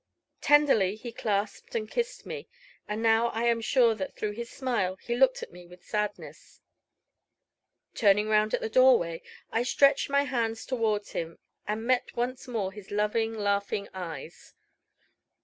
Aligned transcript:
Tenderly 0.41 0.95
he 0.95 1.11
clasped 1.11 1.75
and 1.75 1.87
kissed 1.87 2.25
me, 2.25 2.47
and 2.87 3.03
now 3.03 3.27
I 3.27 3.43
am 3.43 3.61
sure 3.61 3.93
that 3.93 4.15
through 4.15 4.31
his 4.31 4.49
smile 4.49 4.95
he 4.95 5.13
looked 5.15 5.43
at 5.43 5.51
me 5.51 5.67
with 5.67 5.85
sadness. 5.85 6.59
Turning 7.93 8.27
round 8.27 8.55
at 8.55 8.61
the 8.61 8.67
doorway, 8.71 9.21
I 9.51 9.61
stretched 9.61 10.09
my 10.09 10.23
hands 10.23 10.65
towards 10.65 11.11
him, 11.11 11.37
and 11.67 11.85
met 11.85 12.15
once 12.15 12.47
more 12.47 12.71
his 12.71 12.89
loving, 12.89 13.35
laughing 13.35 13.89
eyes. 13.93 14.55